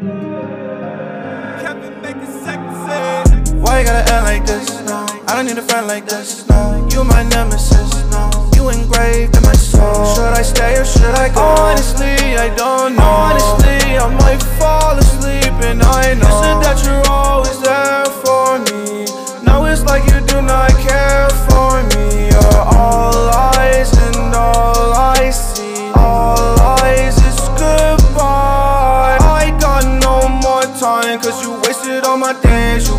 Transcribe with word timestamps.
Why 0.00 0.06
you 3.80 3.84
gotta 3.84 4.12
act 4.12 4.24
like 4.26 4.46
this? 4.46 4.68
No, 4.86 5.04
I 5.26 5.34
don't 5.34 5.46
need 5.46 5.58
a 5.58 5.62
friend 5.62 5.88
like 5.88 6.06
this. 6.06 6.48
No, 6.48 6.86
you 6.92 7.02
my 7.02 7.24
nemesis. 7.24 8.04
No, 8.12 8.30
you 8.54 8.68
engraved 8.68 9.36
in 9.36 9.42
my 9.42 9.54
soul. 9.54 10.14
Should 10.14 10.34
I 10.38 10.42
stay 10.42 10.76
or 10.78 10.84
should 10.84 11.02
I 11.02 11.34
go? 11.34 11.40
Honestly, 11.40 12.38
I 12.38 12.54
don't 12.54 12.94
know. 12.94 13.02
Honestly, 13.02 13.98
I 13.98 14.06
might 14.20 14.40
fall 14.60 14.96
asleep 14.96 15.52
and 15.66 15.82
I 15.82 16.14
know. 16.14 16.28
You 16.28 16.42
said 16.44 16.60
that 16.62 16.84
you're 16.84 17.02
always 17.10 17.60
there 17.60 18.04
for 18.22 18.60
me. 18.70 19.04
Now 19.44 19.64
it's 19.64 19.82
like 19.82 20.04
you 20.04 20.20
do 20.28 20.40
not 20.42 20.70
care. 20.78 20.97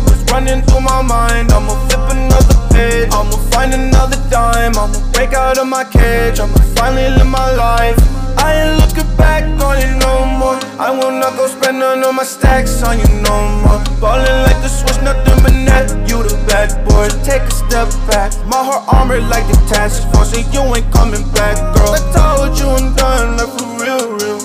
Was 0.04 0.20
running 0.32 0.62
through 0.62 0.80
my 0.80 1.02
mind. 1.02 1.52
I'ma 1.52 1.74
flip 1.88 2.04
another 2.10 2.56
page. 2.72 3.08
I'ma 3.12 3.36
find 3.50 3.74
another 3.74 4.18
dime. 4.30 4.76
I'ma 4.76 4.98
break 5.12 5.32
out 5.32 5.58
of 5.58 5.66
my 5.66 5.84
cage. 5.84 6.40
I'ma 6.40 6.58
finally 6.76 7.10
live 7.16 7.26
my 7.26 7.50
life. 7.54 7.98
I 8.38 8.54
ain't 8.54 8.80
looking 8.80 9.10
back 9.16 9.44
on 9.60 9.76
you 9.80 9.92
no 10.00 10.24
more. 10.24 10.58
I 10.80 10.90
will 10.90 11.12
not 11.12 11.36
go 11.36 11.46
spend 11.46 11.78
none 11.78 12.02
of 12.04 12.14
my 12.14 12.24
stacks 12.24 12.82
on 12.82 12.98
you 12.98 13.08
no 13.20 13.36
more. 13.62 13.80
Ballin' 14.00 14.42
like 14.48 14.60
the 14.64 14.68
switch, 14.68 15.00
nothing 15.02 15.38
but 15.42 15.52
net. 15.52 15.90
You 16.08 16.22
the 16.22 16.34
bad 16.48 16.72
boy, 16.88 17.08
take 17.22 17.42
a 17.42 17.50
step 17.50 17.88
back. 18.08 18.32
My 18.46 18.64
heart 18.64 18.88
armored 18.88 19.24
like 19.28 19.46
the 19.46 19.58
task 19.68 20.08
force, 20.10 20.32
and 20.32 20.46
you 20.54 20.62
ain't 20.74 20.90
coming 20.92 21.24
back, 21.32 21.56
girl. 21.76 21.92
I 21.92 22.00
told 22.16 22.58
you 22.58 22.66
I'm 22.68 22.96
done, 22.96 23.36
like 23.36 23.52
for 23.58 23.68
real, 23.76 24.08
real. 24.16 24.40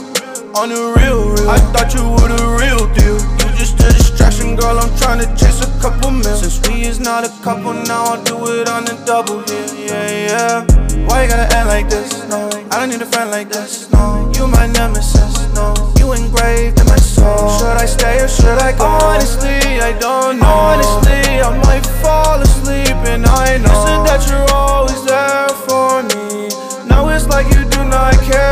On 0.60 0.70
the 0.70 0.82
real, 1.00 1.30
real. 1.32 1.50
I 1.50 1.60
thought 1.72 1.94
you 1.96 2.04
were 2.04 2.30
the 2.36 2.44
real 2.60 2.84
deal 2.96 3.35
just 3.56 3.80
a 3.80 3.90
distraction, 3.94 4.56
girl. 4.56 4.78
I'm 4.80 4.96
trying 4.98 5.20
to 5.20 5.28
chase 5.36 5.62
a 5.62 5.70
couple 5.80 6.12
mil. 6.12 6.36
Since 6.36 6.68
we 6.68 6.84
is 6.84 7.00
not 7.00 7.24
a 7.24 7.32
couple 7.44 7.74
now, 7.74 8.04
I'll 8.16 8.24
do 8.24 8.38
it 8.52 8.68
on 8.70 8.86
the 8.86 8.96
double 9.06 9.42
yeah, 9.48 9.88
Yeah, 9.88 10.28
yeah. 10.30 11.08
Why 11.08 11.24
you 11.24 11.30
gotta 11.30 11.48
act 11.56 11.68
like 11.68 11.90
this? 11.90 12.28
No, 12.30 12.50
I 12.72 12.80
don't 12.80 12.90
need 12.90 13.02
a 13.02 13.06
friend 13.06 13.32
like 13.32 13.50
this. 13.50 13.92
No, 13.92 14.32
you 14.36 14.48
my 14.48 14.68
nemesis. 14.68 15.54
No, 15.54 15.74
you 15.98 16.14
engraved 16.14 16.80
in 16.80 16.88
my 16.88 16.98
soul. 16.98 17.58
Should 17.58 17.78
I 17.78 17.86
stay 17.86 18.20
or 18.22 18.28
should 18.28 18.60
I 18.60 18.72
go? 18.78 18.86
Honestly, 18.86 19.80
I 19.80 19.98
don't 20.00 20.40
know. 20.40 20.46
Honestly, 20.46 21.42
I 21.42 21.52
might 21.64 21.86
fall 22.02 22.42
asleep 22.42 22.98
and 23.14 23.26
I 23.26 23.58
know. 23.58 23.80
You 23.90 23.98
that 24.10 24.22
you're 24.30 24.50
always 24.52 25.02
there 25.06 25.50
for 25.68 26.04
me. 26.04 26.50
Now 26.90 27.08
it's 27.10 27.28
like 27.28 27.48
you 27.56 27.64
do 27.70 27.86
not 27.86 28.14
care. 28.24 28.45